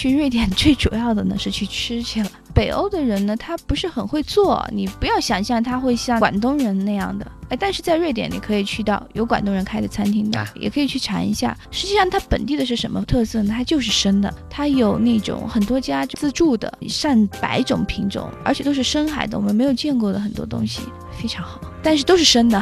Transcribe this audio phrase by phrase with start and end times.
[0.00, 2.30] 去瑞典 最主要的呢是去吃去了。
[2.54, 7.30] 北欧的人呢，他不是很会做，你不要想象他会像广东人那样的。
[7.50, 11.54] 哎，但是在瑞典你可以去到有广东人开的餐厅的，也可以去尝一下。
[11.70, 13.52] 实际上它本地的是什么特色呢？
[13.54, 20.80] 它就是生的，它有那种很多家自助的上百种品种，而且都是深海的，我们没有见过的很多东西，
[21.20, 21.60] 非常好。
[21.82, 22.58] 但是都是生的。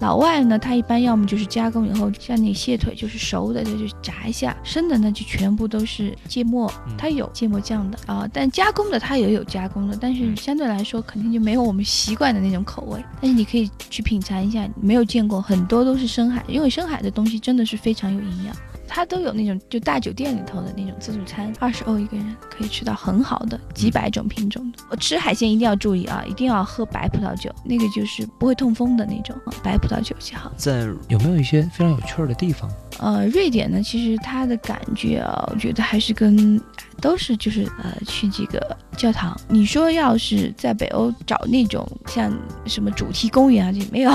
[0.00, 8.28] 老外呢，他一般要么就是加工以后，像那蟹腿就是熟的，他就炸一下；生的呢，就全部都是芥末，它有芥末酱的啊。
[8.32, 13.02] 但加工的它也有加工的，但是相对来说肯定就没有我们习惯的那种口味。
[13.20, 18.54] 但是你可以去品尝一下，没有见过很多都是深海，因为深海的东西真的是非常有营养。
[18.86, 24.78] 它都有那种就大酒店里头的那种自助餐，二十欧一个人可以吃到很好的几百种品种的。
[24.90, 30.52] 我吃海鲜一定要注意啊，一定要喝白葡萄酒，那个就是不会痛风的那种白葡萄酒就好。
[30.56, 32.70] 在有没有一些非常有趣儿的地方？
[32.98, 36.60] 呃，瑞典呢，其实它的感觉啊，我觉得还是跟
[37.00, 39.38] 都是就是呃去几个教堂。
[39.48, 42.32] 你说要是在北欧找那种像
[42.66, 44.12] 什么主题公园啊，就没有。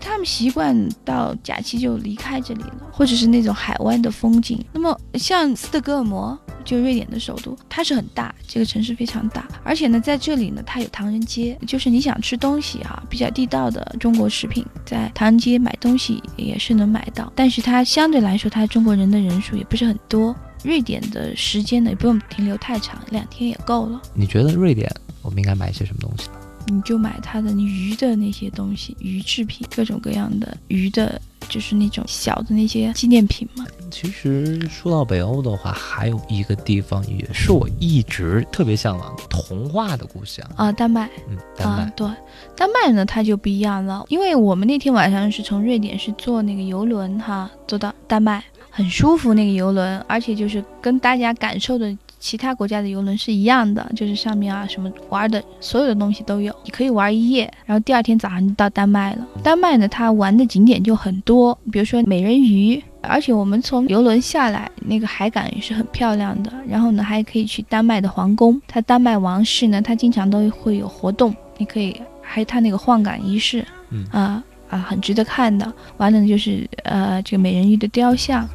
[0.00, 4.62] 他们习惯到假期就离开这里了，或者是那种海湾的风景。
[4.72, 17.84] 那么像斯德哥尔摩，就瑞典的首都，它是很大，这个城市非常大，而且呢，在这里呢，它有唐人街，就是你想吃东西哈，比较地道的中国食品，在唐人街买东西也是能买到，但是它。
[17.92, 20.34] 相对来说，它中国人的人数也不是很多。
[20.64, 24.00] 瑞典的时间呢，也不用停留太长，两天也够了。
[24.14, 24.90] 你觉得瑞典
[25.20, 26.36] 我们应该买一些什么东西呢？
[26.68, 31.20] 你就买它的鱼的那些东西，鱼制品，各种各样的鱼的，
[31.52, 33.66] 就是那种小的那些纪念品嘛。
[33.90, 41.10] 其实说到北欧的话，还有一个地方也是我一直特别向往，童话的故乡啊，丹麦。
[41.28, 41.92] 嗯，丹麦。
[41.94, 42.08] 对，
[42.56, 51.94] 丹麦呢，它就不一样了，因为我们那天晚上是从瑞典是坐那个游轮哈，坐到丹麦，很舒服那个游轮，而且就是跟大家感受的。
[52.22, 59.26] 其他国家的游轮是一样的，就是上面啊什么玩的所有的东西都有，你可以玩一夜，然后第二天早上就到丹麦了。
[59.42, 66.52] 丹麦呢，它玩的景点就很多，比如说美人鱼，而且我们从游轮下来，那个海港也是很漂亮的。
[66.68, 73.66] 然后呢，还可以去丹麦的皇宫，它丹麦王室呢，它经常都会有活动，你可以还有它那个换岗仪式，
[74.12, 75.70] 啊啊，很值得看的。
[75.96, 78.48] 完了就是呃这个美人鱼的雕像。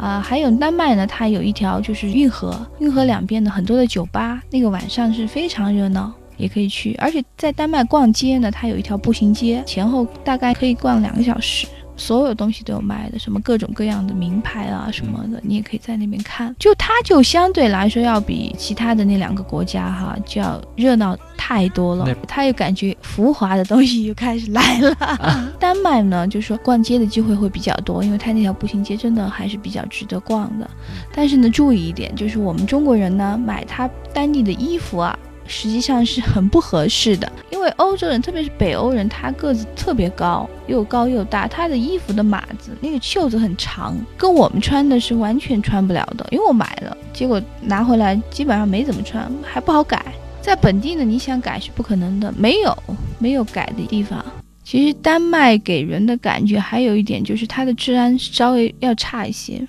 [0.00, 6.94] 啊，还有丹麦呢，它有一条就是运河，运河两边的很多的酒吧，那个晚上是非常热闹，也可以去。
[6.94, 11.66] 而且在丹麦逛街呢，它有一条步行街，前后大概可以逛两个小时。
[12.00, 16.56] 所有东西都有卖的，什么各种各样的名牌啊什么的，你也可以在那边看。
[16.58, 22.08] 就它就相对来说要比其他的那两个国家哈就要热闹太多了。
[22.26, 24.96] 它又感觉浮华的东西又开始来了。
[25.60, 30.68] 丹麦呢，就是说逛街的机会会比较多，因为它那条步行街真的还是比较值得逛的。
[31.14, 35.18] 但是呢，注意一点，就是我们中国人呢买它当地的衣服啊。
[35.50, 46.24] 实际上是很不合适的，因为欧洲人，特别是北欧人，他个子特别高，又高又大，他的衣服的码子那个袖子很长，跟我们穿的是完全穿不了的。
[46.30, 50.00] 因为我买了，结果拿回来基本上没怎么穿，还不好改。
[50.40, 52.76] 在本地呢，你想改是不可能的，没有
[53.18, 54.24] 没有改的地方。
[54.62, 59.66] 其实丹麦给人的感觉还有一点就是它的治安稍微要差一些。